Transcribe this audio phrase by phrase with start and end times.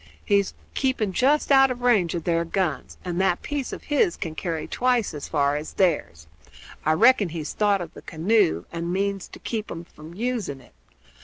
[0.25, 4.33] He's keeping just out of range of their guns, and that piece of his can
[4.33, 6.25] carry twice as far as theirs.
[6.83, 10.73] I reckon he's thought of the canoe, and means to keep 'em from using it.